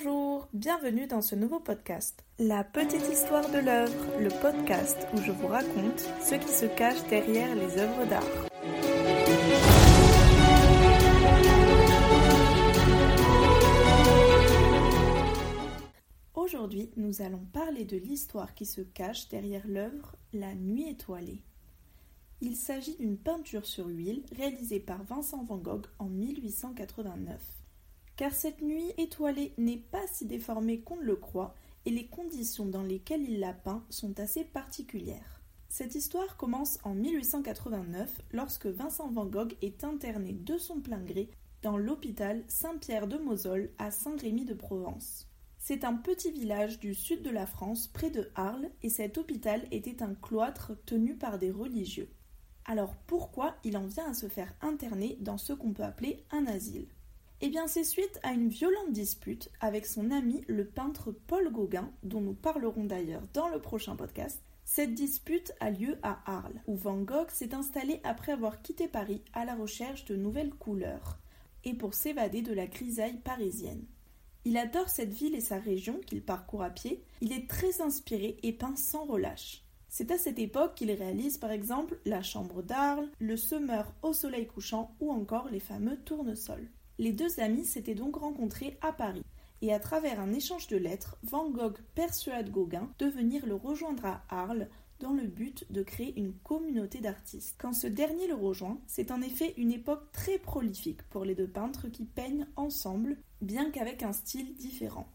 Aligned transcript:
Bonjour, 0.00 0.46
bienvenue 0.52 1.08
dans 1.08 1.22
ce 1.22 1.34
nouveau 1.34 1.58
podcast. 1.58 2.22
La 2.38 2.62
petite 2.62 3.08
histoire 3.10 3.50
de 3.50 3.58
l'œuvre, 3.58 4.20
le 4.20 4.28
podcast 4.28 4.96
où 5.12 5.20
je 5.20 5.32
vous 5.32 5.48
raconte 5.48 5.98
ce 6.20 6.36
qui 6.36 6.52
se 6.52 6.66
cache 6.66 7.02
derrière 7.08 7.52
les 7.56 7.78
œuvres 7.78 8.06
d'art. 8.06 8.22
Aujourd'hui, 16.34 16.90
nous 16.96 17.20
allons 17.20 17.44
parler 17.52 17.84
de 17.84 17.96
l'histoire 17.96 18.54
qui 18.54 18.66
se 18.66 18.82
cache 18.82 19.28
derrière 19.28 19.66
l'œuvre 19.66 20.14
La 20.32 20.54
Nuit 20.54 20.90
étoilée. 20.90 21.42
Il 22.40 22.54
s'agit 22.54 22.96
d'une 22.98 23.18
peinture 23.18 23.66
sur 23.66 23.88
huile 23.88 24.22
réalisée 24.36 24.78
par 24.78 25.02
Vincent 25.02 25.42
van 25.42 25.58
Gogh 25.58 25.86
en 25.98 26.06
1889 26.06 27.57
car 28.18 28.34
cette 28.34 28.62
nuit 28.62 28.92
étoilée 28.98 29.54
n'est 29.58 29.78
pas 29.78 30.04
si 30.12 30.26
déformée 30.26 30.80
qu'on 30.80 30.96
le 30.96 31.14
croit, 31.14 31.54
et 31.86 31.90
les 31.90 32.08
conditions 32.08 32.66
dans 32.66 32.82
lesquelles 32.82 33.22
il 33.22 33.38
la 33.38 33.54
peint 33.54 33.86
sont 33.90 34.18
assez 34.18 34.44
particulières. 34.44 35.40
Cette 35.68 35.94
histoire 35.94 36.36
commence 36.36 36.78
en 36.82 36.94
1889 36.94 38.20
lorsque 38.32 38.66
Vincent 38.66 39.08
van 39.08 39.24
Gogh 39.24 39.56
est 39.62 39.84
interné 39.84 40.32
de 40.32 40.58
son 40.58 40.80
plein 40.80 41.00
gré 41.00 41.30
dans 41.62 41.76
l'hôpital 41.76 42.42
Saint-Pierre 42.48 43.06
de 43.06 43.18
Mosole 43.18 43.70
à 43.78 43.92
Saint-Rémy 43.92 44.44
de 44.44 44.54
Provence. 44.54 45.28
C'est 45.56 45.84
un 45.84 45.94
petit 45.94 46.32
village 46.32 46.80
du 46.80 46.94
sud 46.94 47.22
de 47.22 47.30
la 47.30 47.46
France 47.46 47.86
près 47.86 48.10
de 48.10 48.30
Arles 48.34 48.68
et 48.82 48.90
cet 48.90 49.16
hôpital 49.16 49.62
était 49.70 50.02
un 50.02 50.14
cloître 50.14 50.72
tenu 50.86 51.14
par 51.14 51.38
des 51.38 51.52
religieux. 51.52 52.10
Alors 52.64 52.96
pourquoi 53.06 53.54
il 53.62 53.76
en 53.76 53.86
vient 53.86 54.10
à 54.10 54.14
se 54.14 54.28
faire 54.28 54.52
interner 54.60 55.18
dans 55.20 55.38
ce 55.38 55.52
qu'on 55.52 55.72
peut 55.72 55.84
appeler 55.84 56.24
un 56.32 56.46
asile? 56.46 56.88
Eh 57.40 57.50
bien, 57.50 57.68
c'est 57.68 57.84
suite 57.84 58.18
à 58.24 58.32
une 58.32 58.48
violente 58.48 58.90
dispute 58.90 59.50
avec 59.60 59.86
son 59.86 60.10
ami 60.10 60.42
le 60.48 60.64
peintre 60.64 61.12
Paul 61.12 61.52
Gauguin, 61.52 61.90
dont 62.02 62.20
nous 62.20 62.34
parlerons 62.34 62.84
d'ailleurs 62.84 63.22
dans 63.32 63.48
le 63.48 63.60
prochain 63.60 63.94
podcast. 63.94 64.42
Cette 64.64 64.94
dispute 64.94 65.52
a 65.60 65.70
lieu 65.70 65.98
à 66.02 66.20
Arles, 66.26 66.60
où 66.66 66.74
Van 66.74 66.98
Gogh 66.98 67.30
s'est 67.30 67.54
installé 67.54 68.00
après 68.02 68.32
avoir 68.32 68.60
quitté 68.60 68.88
Paris 68.88 69.22
à 69.32 69.44
la 69.44 69.54
recherche 69.54 70.04
de 70.04 70.16
nouvelles 70.16 70.52
couleurs 70.52 71.18
et 71.64 71.74
pour 71.74 71.94
s'évader 71.94 72.42
de 72.42 72.52
la 72.52 72.66
grisaille 72.66 73.18
parisienne. 73.18 73.84
Il 74.44 74.56
adore 74.56 74.88
cette 74.88 75.12
ville 75.12 75.34
et 75.34 75.40
sa 75.40 75.58
région 75.58 76.00
qu'il 76.06 76.22
parcourt 76.22 76.62
à 76.62 76.70
pied, 76.70 77.02
il 77.20 77.32
est 77.32 77.48
très 77.48 77.80
inspiré 77.80 78.36
et 78.42 78.52
peint 78.52 78.76
sans 78.76 79.04
relâche. 79.04 79.64
C'est 79.88 80.10
à 80.10 80.18
cette 80.18 80.38
époque 80.38 80.74
qu'il 80.74 80.90
réalise 80.90 81.38
par 81.38 81.50
exemple 81.50 81.98
la 82.04 82.22
Chambre 82.22 82.62
d'Arles, 82.62 83.08
le 83.20 83.36
Semeur 83.36 83.94
au 84.02 84.12
soleil 84.12 84.46
couchant 84.46 84.94
ou 85.00 85.10
encore 85.10 85.48
les 85.50 85.60
fameux 85.60 85.96
tournesols. 85.98 86.68
Les 86.98 87.12
deux 87.12 87.38
amis 87.40 87.64
s'étaient 87.64 87.94
donc 87.94 88.16
rencontrés 88.16 88.76
à 88.80 88.92
Paris, 88.92 89.24
et 89.62 89.72
à 89.72 89.78
travers 89.78 90.20
un 90.20 90.32
échange 90.32 90.66
de 90.66 90.76
lettres, 90.76 91.16
Van 91.22 91.50
Gogh 91.50 91.78
persuade 91.94 92.50
Gauguin 92.50 92.90
de 92.98 93.06
venir 93.06 93.46
le 93.46 93.54
rejoindre 93.54 94.06
à 94.06 94.22
Arles 94.28 94.68
dans 95.00 95.12
le 95.12 95.26
but 95.26 95.64
de 95.70 95.82
créer 95.82 96.18
une 96.18 96.32
communauté 96.32 96.98
d'artistes. 96.98 97.56
Quand 97.58 97.72
ce 97.72 97.86
dernier 97.86 98.26
le 98.26 98.34
rejoint, 98.34 98.80
c'est 98.86 99.10
en 99.10 99.22
effet 99.22 99.54
une 99.56 99.72
époque 99.72 100.10
très 100.12 100.38
prolifique 100.38 101.02
pour 101.04 101.24
les 101.24 101.34
deux 101.34 101.46
peintres 101.46 101.88
qui 101.88 102.04
peignent 102.04 102.46
ensemble, 102.56 103.16
bien 103.40 103.70
qu'avec 103.70 104.02
un 104.02 104.12
style 104.12 104.54
différent. 104.54 105.08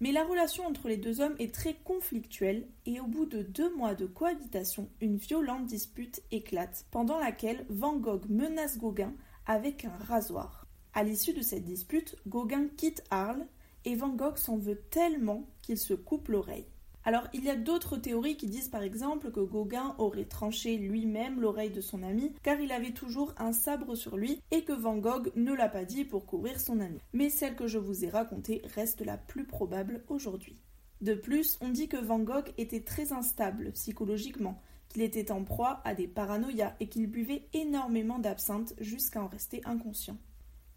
Mais 0.00 0.12
la 0.12 0.24
relation 0.24 0.64
entre 0.66 0.88
les 0.88 0.96
deux 0.96 1.20
hommes 1.20 1.34
est 1.38 1.52
très 1.52 1.74
conflictuelle 1.74 2.68
et 2.86 3.00
au 3.00 3.06
bout 3.06 3.26
de 3.26 3.42
deux 3.42 3.74
mois 3.74 3.94
de 3.94 4.06
cohabitation, 4.06 4.88
une 5.00 5.16
violente 5.16 5.66
dispute 5.66 6.22
éclate, 6.30 6.86
pendant 6.90 7.18
laquelle 7.18 7.64
Van 7.68 7.96
Gogh 7.96 8.28
menace 8.28 8.78
Gauguin 8.78 9.14
avec 9.46 9.84
un 9.84 9.96
rasoir. 10.04 10.57
À 10.94 11.04
l'issue 11.04 11.32
de 11.32 11.42
cette 11.42 11.64
dispute, 11.64 12.16
Gauguin 12.26 12.68
quitte 12.76 13.04
Arles 13.10 13.46
et 13.84 13.94
Van 13.94 14.08
Gogh 14.08 14.36
s'en 14.36 14.56
veut 14.56 14.80
tellement 14.90 15.44
qu'il 15.62 15.78
se 15.78 15.94
coupe 15.94 16.28
l'oreille. 16.28 16.66
Alors 17.04 17.26
il 17.32 17.44
y 17.44 17.50
a 17.50 17.56
d'autres 17.56 17.96
théories 17.96 18.36
qui 18.36 18.48
disent 18.48 18.68
par 18.68 18.82
exemple 18.82 19.30
que 19.30 19.40
Gauguin 19.40 19.94
aurait 19.98 20.26
tranché 20.26 20.76
lui-même 20.76 21.40
l'oreille 21.40 21.70
de 21.70 21.80
son 21.80 22.02
ami 22.02 22.34
car 22.42 22.60
il 22.60 22.70
avait 22.70 22.92
toujours 22.92 23.32
un 23.38 23.52
sabre 23.52 23.94
sur 23.94 24.16
lui 24.16 24.42
et 24.50 24.62
que 24.62 24.74
Van 24.74 24.98
Gogh 24.98 25.32
ne 25.34 25.54
l'a 25.54 25.70
pas 25.70 25.84
dit 25.84 26.04
pour 26.04 26.26
couvrir 26.26 26.60
son 26.60 26.80
ami. 26.80 26.98
Mais 27.14 27.30
celle 27.30 27.56
que 27.56 27.66
je 27.66 27.78
vous 27.78 28.04
ai 28.04 28.10
racontée 28.10 28.60
reste 28.74 29.00
la 29.00 29.16
plus 29.16 29.44
probable 29.44 30.02
aujourd'hui. 30.08 30.60
De 31.00 31.14
plus, 31.14 31.56
on 31.60 31.68
dit 31.68 31.88
que 31.88 31.96
Van 31.96 32.18
Gogh 32.18 32.52
était 32.58 32.82
très 32.82 33.12
instable 33.12 33.72
psychologiquement 33.72 34.60
qu'il 34.88 35.02
était 35.02 35.30
en 35.30 35.44
proie 35.44 35.80
à 35.84 35.94
des 35.94 36.08
paranoïas 36.08 36.74
et 36.80 36.88
qu'il 36.88 37.06
buvait 37.06 37.48
énormément 37.52 38.18
d'absinthe 38.18 38.74
jusqu'à 38.80 39.22
en 39.22 39.28
rester 39.28 39.62
inconscient. 39.64 40.16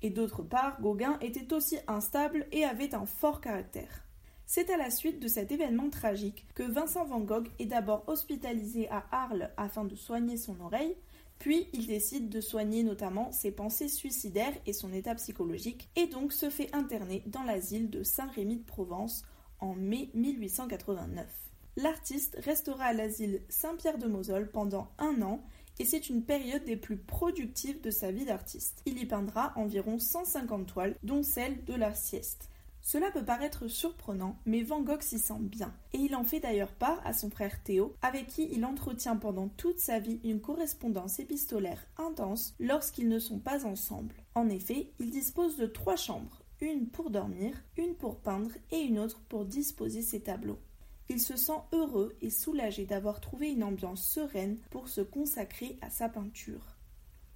Et 0.01 0.09
d'autre 0.09 0.41
part, 0.41 0.81
Gauguin 0.81 1.17
était 1.21 1.53
aussi 1.53 1.77
instable 1.87 2.47
et 2.51 2.63
avait 2.63 2.95
un 2.95 3.05
fort 3.05 3.41
caractère. 3.41 4.05
C'est 4.45 4.69
à 4.69 4.77
la 4.77 4.89
suite 4.89 5.21
de 5.21 5.27
cet 5.27 5.51
événement 5.51 5.89
tragique 5.89 6.45
que 6.55 6.63
Vincent 6.63 7.05
van 7.05 7.21
Gogh 7.21 7.49
est 7.59 7.67
d'abord 7.67 8.03
hospitalisé 8.07 8.89
à 8.89 9.05
Arles 9.11 9.51
afin 9.55 9.85
de 9.85 9.95
soigner 9.95 10.37
son 10.37 10.59
oreille, 10.59 10.95
puis 11.39 11.67
il 11.73 11.87
décide 11.87 12.29
de 12.29 12.41
soigner 12.41 12.83
notamment 12.83 13.31
ses 13.31 13.51
pensées 13.51 13.87
suicidaires 13.87 14.57
et 14.65 14.73
son 14.73 14.91
état 14.91 15.15
psychologique, 15.15 15.89
et 15.95 16.07
donc 16.07 16.33
se 16.33 16.49
fait 16.49 16.73
interner 16.75 17.23
dans 17.27 17.43
l'asile 17.43 17.89
de 17.89 18.03
Saint-Rémy 18.03 18.57
de 18.57 18.65
Provence 18.65 19.23
en 19.59 19.73
mai 19.73 20.09
1889 20.13 21.27
l'artiste 21.77 22.37
restera 22.43 22.85
à 22.85 22.93
l'asile 22.93 23.41
Saint-Pierre 23.49 23.97
de 23.97 24.07
Mosole 24.07 24.51
pendant 24.51 24.91
un 24.97 25.21
an 25.21 25.41
et 25.81 25.85
c'est 25.85 26.09
une 26.09 26.21
période 26.21 26.63
des 26.63 26.77
plus 26.77 26.95
productives 26.95 27.81
de 27.81 27.89
sa 27.89 28.11
vie 28.11 28.25
d'artiste. 28.25 28.83
Il 28.85 28.99
y 28.99 29.05
peindra 29.07 29.51
environ 29.55 29.97
150 29.97 30.67
toiles, 30.67 30.95
dont 31.01 31.23
celle 31.23 31.65
de 31.65 31.73
la 31.73 31.95
sieste. 31.95 32.49
Cela 32.83 33.09
peut 33.09 33.25
paraître 33.25 33.67
surprenant, 33.67 34.37
mais 34.45 34.61
Van 34.61 34.81
Gogh 34.81 35.01
s'y 35.01 35.17
sent 35.17 35.39
bien, 35.39 35.73
et 35.93 35.97
il 35.97 36.15
en 36.15 36.23
fait 36.23 36.39
d'ailleurs 36.39 36.73
part 36.73 37.01
à 37.03 37.13
son 37.13 37.31
frère 37.31 37.63
Théo, 37.63 37.95
avec 38.03 38.27
qui 38.27 38.47
il 38.51 38.63
entretient 38.63 39.17
pendant 39.17 39.47
toute 39.47 39.79
sa 39.79 39.97
vie 39.97 40.19
une 40.23 40.39
correspondance 40.39 41.19
épistolaire 41.19 41.83
intense 41.97 42.53
lorsqu'ils 42.59 43.09
ne 43.09 43.17
sont 43.17 43.39
pas 43.39 43.65
ensemble. 43.65 44.13
En 44.35 44.49
effet, 44.49 44.91
il 44.99 45.09
dispose 45.09 45.57
de 45.57 45.65
trois 45.65 45.95
chambres, 45.95 46.43
une 46.59 46.89
pour 46.89 47.09
dormir, 47.09 47.55
une 47.75 47.95
pour 47.95 48.19
peindre 48.19 48.51
et 48.69 48.81
une 48.81 48.99
autre 48.99 49.19
pour 49.29 49.45
disposer 49.45 50.03
ses 50.03 50.21
tableaux. 50.21 50.59
Il 51.13 51.19
se 51.19 51.35
sent 51.35 51.59
heureux 51.73 52.15
et 52.21 52.29
soulagé 52.29 52.85
d'avoir 52.85 53.19
trouvé 53.19 53.51
une 53.51 53.65
ambiance 53.65 54.01
sereine 54.01 54.57
pour 54.69 54.87
se 54.87 55.01
consacrer 55.01 55.77
à 55.81 55.89
sa 55.89 56.07
peinture. 56.07 56.77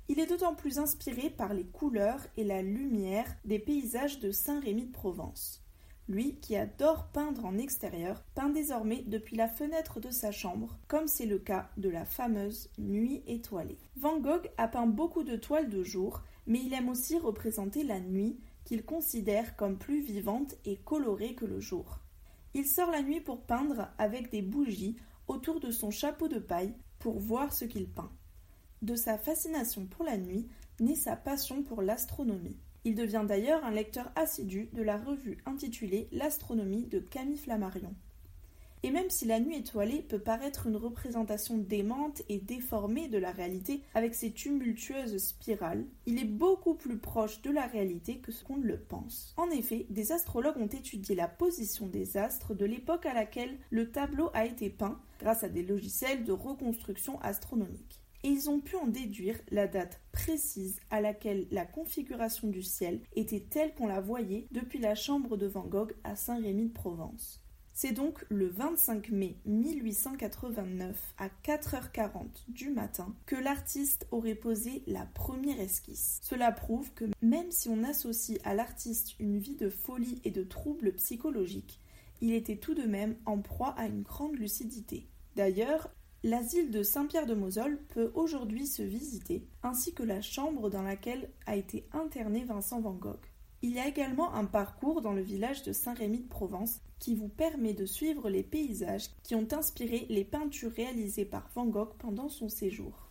Il 0.07 0.17
est 0.17 0.27
d'autant 0.27 0.55
plus 0.55 0.79
inspiré 0.79 1.29
par 1.29 1.53
les 1.53 1.65
couleurs 1.65 2.25
et 2.37 2.45
la 2.45 2.61
lumière 2.61 3.27
des 3.43 3.59
paysages 3.59 4.21
de 4.21 4.31
Saint-Rémy 4.31 4.85
de 4.85 4.93
Provence. 4.93 5.61
Lui, 6.07 6.39
qui 6.39 6.55
adore 6.55 7.07
peindre 7.07 7.43
en 7.43 7.57
extérieur, 7.57 8.23
peint 8.33 8.47
désormais 8.47 9.03
depuis 9.07 9.35
la 9.35 9.49
fenêtre 9.49 9.99
de 9.99 10.09
sa 10.09 10.31
chambre, 10.31 10.79
comme 10.87 11.09
c'est 11.09 11.25
le 11.25 11.39
cas 11.39 11.69
de 11.75 11.89
la 11.89 12.05
fameuse 12.05 12.69
Nuit 12.77 13.23
étoilée. 13.27 13.79
Van 13.97 14.21
Gogh 14.21 14.49
a 14.57 14.69
peint 14.69 14.87
beaucoup 14.87 15.23
de 15.23 15.35
toiles 15.35 15.69
de 15.69 15.83
jour, 15.83 16.23
mais 16.47 16.61
il 16.63 16.73
aime 16.73 16.87
aussi 16.87 17.17
représenter 17.17 17.83
la 17.83 17.99
nuit, 17.99 18.39
qu'il 18.63 18.85
considère 18.85 19.57
comme 19.57 19.77
plus 19.77 19.99
vivante 19.99 20.55
et 20.63 20.77
colorée 20.77 21.35
que 21.35 21.43
le 21.43 21.59
jour. 21.59 21.99
Il 22.57 22.65
sort 22.65 22.89
la 22.89 23.01
nuit 23.03 23.19
pour 23.19 23.41
peindre 23.41 23.89
avec 23.97 24.31
des 24.31 24.41
bougies 24.41 24.95
autour 25.27 25.59
de 25.59 25.71
son 25.71 25.91
chapeau 25.91 26.29
de 26.29 26.39
paille 26.39 26.73
pour 26.99 27.19
voir 27.19 27.51
ce 27.51 27.65
qu'il 27.65 27.85
peint. 27.85 28.13
De 28.81 28.95
sa 28.95 29.17
fascination 29.17 29.85
pour 29.87 30.05
la 30.05 30.17
nuit 30.17 30.47
naît 30.79 30.95
sa 30.95 31.17
passion 31.17 31.63
pour 31.63 31.81
l'astronomie. 31.81 32.55
Il 32.85 32.95
devient 32.95 33.25
d'ailleurs 33.27 33.65
un 33.65 33.71
lecteur 33.71 34.09
assidu 34.15 34.69
de 34.71 34.83
la 34.83 34.95
revue 34.95 35.37
intitulée 35.45 36.07
L'astronomie 36.13 36.85
de 36.85 36.99
Camille 36.99 37.37
Flammarion. 37.37 37.93
Et 38.85 38.91
même 38.91 39.09
si 39.09 39.25
la 39.25 39.39
nuit 39.39 39.57
étoilée 39.57 40.03
peut 40.03 40.19
paraître 40.19 40.67
une 40.67 40.75
représentation 40.75 41.57
démente 41.57 42.21
et 42.29 42.37
déformée 42.37 43.07
de 43.07 43.17
la 43.17 43.31
réalité 43.31 43.81
avec 43.95 44.13
ses 44.13 44.31
tumultueuses 44.31 45.17
spirales, 45.17 45.87
il 46.05 46.19
est 46.19 46.23
beaucoup 46.23 46.75
plus 46.75 46.99
proche 46.99 47.41
de 47.41 47.49
la 47.49 47.65
réalité 47.65 48.19
que 48.19 48.31
ce 48.31 48.43
qu'on 48.43 48.57
le 48.57 48.77
pense. 48.77 49.33
En 49.37 49.49
effet, 49.49 49.87
des 49.89 50.11
astrologues 50.11 50.59
ont 50.59 50.67
étudié 50.67 51.15
la 51.15 51.27
position 51.27 51.87
des 51.87 52.15
astres 52.15 52.53
de 52.53 52.63
l'époque 52.63 53.07
à 53.07 53.15
laquelle 53.15 53.57
le 53.71 53.89
tableau 53.89 54.29
a 54.35 54.45
été 54.45 54.69
peint 54.69 55.01
grâce 55.19 55.43
à 55.43 55.49
des 55.49 55.63
logiciels 55.63 56.23
de 56.23 56.31
reconstruction 56.31 57.19
astronomique. 57.21 58.03
Et 58.23 58.27
ils 58.27 58.51
ont 58.51 58.59
pu 58.59 58.75
en 58.75 58.85
déduire 58.85 59.39
la 59.49 59.65
date 59.65 59.99
précise 60.11 60.79
à 60.91 61.01
laquelle 61.01 61.47
la 61.49 61.65
configuration 61.65 62.49
du 62.49 62.61
ciel 62.61 63.01
était 63.15 63.47
telle 63.49 63.73
qu'on 63.73 63.87
la 63.87 63.99
voyait 63.99 64.45
depuis 64.51 64.77
la 64.77 64.93
chambre 64.93 65.37
de 65.37 65.47
Van 65.47 65.65
Gogh 65.65 65.95
à 66.03 66.15
Saint-Rémy 66.15 66.67
de 66.67 66.73
Provence. 66.73 67.41
C'est 67.77 67.91
donc 67.91 68.23
le 68.29 68.47
25 68.47 69.09
mai 69.09 69.35
1889 69.43 70.95
à 71.17 71.27
4h40 71.43 72.23
du 72.47 72.69
matin 72.69 73.13
que 73.25 73.35
l'artiste 73.35 74.07
aurait 74.11 74.33
posé 74.33 74.81
la 74.87 75.05
première 75.05 75.59
esquisse. 75.59 76.21
Cela 76.23 76.53
prouve 76.53 76.93
que 76.93 77.03
même 77.21 77.51
si 77.51 77.67
on 77.67 77.83
associe 77.83 78.39
à 78.45 78.53
l'artiste 78.53 79.19
une 79.19 79.39
vie 79.39 79.57
de 79.57 79.69
folie 79.69 80.21
et 80.23 80.31
de 80.31 80.43
troubles 80.43 80.93
psychologiques, 80.93 81.81
il 82.21 82.31
était 82.31 82.55
tout 82.55 82.75
de 82.75 82.83
même 82.83 83.17
en 83.25 83.39
proie 83.39 83.75
à 83.77 83.87
une 83.87 84.03
grande 84.03 84.37
lucidité. 84.37 85.09
D'ailleurs, 85.35 85.89
l'asile 86.23 86.71
de 86.71 86.81
Saint-Pierre-de-Mosole 86.81 87.77
peut 87.89 88.09
aujourd'hui 88.15 88.67
se 88.67 88.83
visiter, 88.83 89.49
ainsi 89.63 89.93
que 89.93 90.03
la 90.03 90.21
chambre 90.21 90.69
dans 90.69 90.83
laquelle 90.83 91.29
a 91.45 91.57
été 91.57 91.89
interné 91.91 92.45
Vincent 92.45 92.79
Van 92.79 92.93
Gogh. 92.93 93.19
Il 93.65 93.71
y 93.71 93.79
a 93.79 93.87
également 93.87 94.31
un 94.35 94.45
parcours 94.45 95.01
dans 95.01 95.13
le 95.13 95.23
village 95.23 95.63
de 95.63 95.73
Saint-Rémy 95.73 96.19
de 96.19 96.27
Provence 96.27 96.81
qui 96.99 97.15
vous 97.15 97.29
permet 97.29 97.73
de 97.73 97.87
suivre 97.87 98.29
les 98.29 98.43
paysages 98.43 99.09
qui 99.23 99.33
ont 99.33 99.47
inspiré 99.53 100.05
les 100.07 100.23
peintures 100.23 100.71
réalisées 100.71 101.25
par 101.25 101.49
Van 101.55 101.65
Gogh 101.65 101.95
pendant 101.97 102.29
son 102.29 102.47
séjour. 102.47 103.09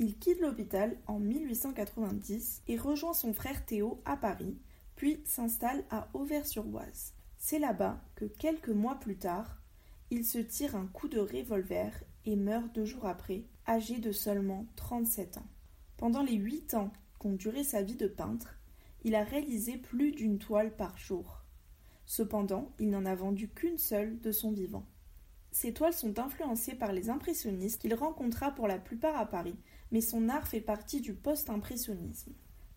Il 0.00 0.18
quitte 0.18 0.40
l'hôpital 0.40 0.96
en 1.06 1.20
1890 1.20 2.64
et 2.66 2.76
rejoint 2.76 3.12
son 3.12 3.32
frère 3.32 3.64
Théo 3.64 4.02
à 4.04 4.16
Paris, 4.16 4.56
puis 4.96 5.20
s'installe 5.24 5.84
à 5.90 6.08
Auvers-sur-Oise. 6.14 7.14
C'est 7.38 7.60
là-bas 7.60 8.02
que 8.16 8.24
quelques 8.24 8.70
mois 8.70 8.96
plus 8.96 9.18
tard, 9.18 9.60
il 10.10 10.24
se 10.24 10.38
tire 10.38 10.74
un 10.74 10.86
coup 10.86 11.06
de 11.06 11.20
revolver 11.20 11.92
et 12.24 12.34
meurt 12.34 12.74
deux 12.74 12.86
jours 12.86 13.06
après, 13.06 13.44
âgé 13.68 13.98
de 13.98 14.10
seulement 14.10 14.66
37 14.74 15.38
ans. 15.38 15.46
Pendant 15.96 16.24
les 16.24 16.34
huit 16.34 16.74
ans 16.74 16.90
qu'ont 17.20 17.34
duré 17.34 17.62
sa 17.62 17.82
vie 17.82 17.94
de 17.94 18.08
peintre, 18.08 18.56
il 19.06 19.14
a 19.14 19.22
réalisé 19.22 19.76
plus 19.76 20.10
d'une 20.10 20.40
toile 20.40 20.74
par 20.74 20.98
jour. 20.98 21.44
Cependant, 22.06 22.72
il 22.80 22.90
n'en 22.90 23.06
a 23.06 23.14
vendu 23.14 23.48
qu'une 23.48 23.78
seule 23.78 24.20
de 24.20 24.32
son 24.32 24.50
vivant. 24.50 24.84
Ses 25.52 25.72
toiles 25.72 25.92
sont 25.92 26.18
influencées 26.18 26.74
par 26.74 26.92
les 26.92 27.08
impressionnistes 27.08 27.80
qu'il 27.80 27.94
rencontra 27.94 28.50
pour 28.50 28.66
la 28.66 28.80
plupart 28.80 29.16
à 29.16 29.26
Paris, 29.26 29.54
mais 29.92 30.00
son 30.00 30.28
art 30.28 30.48
fait 30.48 30.60
partie 30.60 31.00
du 31.00 31.14
post-impressionnisme. 31.14 32.32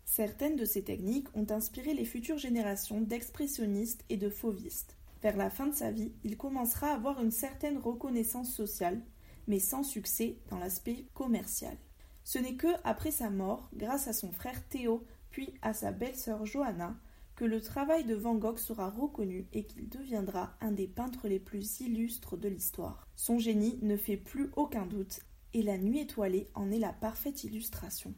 Certaines 0.06 0.56
de 0.56 0.66
ces 0.66 0.84
techniques 0.84 1.36
ont 1.36 1.48
inspiré 1.50 1.96
les 1.96 2.06
futures 2.06 2.38
générations 2.38 3.02
d'expressionnistes 3.02 4.06
et 4.10 4.18
de 4.18 4.30
fauvistes. 4.30 4.98
Vers 5.24 5.36
la 5.36 5.50
fin 5.50 5.66
de 5.66 5.74
sa 5.74 5.90
vie, 5.90 6.14
il 6.24 6.38
commencera 6.38 6.92
à 6.92 6.96
avoir 6.96 7.24
une 7.24 7.31
certaine 7.31 7.80
reconnaissance 7.80 8.54
sociale, 8.54 9.02
mais 9.48 9.60
sans 9.60 9.81
succès 9.81 10.38
dans 10.52 10.60
l'aspect 10.60 11.08
commercial. 11.16 11.76
Ce 12.24 12.38
n'est 12.38 12.56
que 12.56 12.68
après 12.84 13.10
sa 13.10 13.31
mort, 13.31 13.72
grâce 13.74 14.08
à 14.08 14.14
son 14.14 14.31
frère 14.31 14.64
Théo 14.68 15.04
puis 15.31 15.54
à 15.62 15.74
sa 15.74 15.92
belle-sœur 15.92 16.46
Johanna, 16.46 16.96
que 17.36 17.46
le 17.46 17.62
travail 17.62 18.04
de 18.04 18.16
Van 18.16 18.36
Gogh 18.36 18.58
sera 18.58 18.90
reconnu 18.90 19.48
et 19.54 19.66
qu'il 19.66 19.88
deviendra 19.88 20.58
un 20.60 20.72
des 20.72 20.88
peintres 20.88 21.28
les 21.28 21.40
plus 21.40 21.80
illustres 21.80 22.36
de 22.36 22.50
l'histoire. 22.50 23.08
Son 23.16 23.40
génie 23.40 23.80
ne 23.81 23.96
fait 23.96 24.18
plus 24.18 24.52
aucun 24.56 24.86
doute 24.86 25.22
et 25.54 25.64
la 25.64 25.78
nuit 25.78 26.00
étoilée 26.00 26.50
en 26.54 26.72
est 26.72 26.80
la 26.80 26.94
parfaite 26.94 27.44
illustration. 27.44 28.14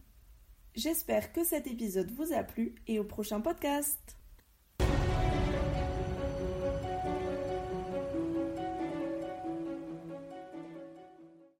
J'espère 0.73 1.33
que 1.33 1.43
cet 1.43 1.67
épisode 1.67 2.11
vous 2.11 2.33
a 2.33 2.43
plu 2.43 2.75
et 2.87 2.97
au 2.97 3.03
prochain 3.03 3.41
podcast 3.41 4.17